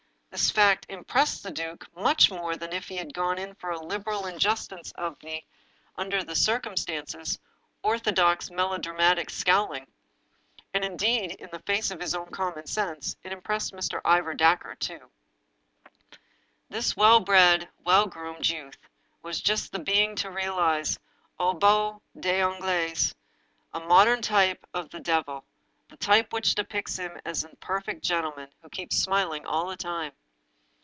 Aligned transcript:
This 0.33 0.49
fact 0.49 0.85
impressed 0.87 1.43
the 1.43 1.51
duke 1.51 1.85
much 1.93 2.31
more 2.31 2.55
than 2.55 2.71
if 2.71 2.87
he 2.87 2.95
had 2.95 3.13
gone 3.13 3.37
in 3.37 3.53
for 3.55 3.69
a 3.69 3.81
liberal 3.83 4.25
indulgence 4.25 4.93
of 4.93 5.19
the— 5.19 5.43
287 5.97 5.97
^ 5.97 5.97
English 5.97 5.97
Mystery 5.97 5.97
Stories 5.97 5.97
under 5.97 6.23
the 6.23 6.35
circumstances— 6.37 7.39
orthodox 7.83 8.49
melodramatic 8.49 9.29
scowling*. 9.29 9.87
And, 10.73 10.85
indeed, 10.85 11.31
in 11.31 11.49
the 11.51 11.59
face 11.59 11.91
of 11.91 11.99
his 11.99 12.15
own 12.15 12.27
common 12.27 12.65
sense, 12.65 13.17
it 13.23 13.33
im 13.33 13.41
pressed 13.41 13.73
Mr. 13.73 13.99
Ivor 14.05 14.33
Dacre 14.33 14.75
too. 14.75 15.11
This 16.69 16.95
well 16.95 17.19
bred, 17.19 17.67
well 17.83 18.07
groomed 18.07 18.47
youth 18.47 18.77
was 19.21 19.41
just 19.41 19.73
the 19.73 19.79
being 19.79 20.15
to 20.15 20.31
realize— 20.31 20.97
aux 21.41 21.55
bouts 21.55 22.01
des 22.17 22.39
ongles— 22.41 23.13
^a 23.73 23.85
modern 23.85 24.21
type 24.21 24.65
of 24.73 24.89
the 24.91 25.01
devil, 25.01 25.43
the 25.89 25.97
type 25.97 26.31
which 26.31 26.55
depicts 26.55 26.95
him 26.97 27.19
as 27.25 27.43
a 27.43 27.53
perfect 27.57 28.01
gentleman, 28.01 28.49
who 28.61 28.69
keeps 28.69 28.95
smiling 28.95 29.45
all 29.45 29.67
the 29.67 29.75
time. 29.75 30.13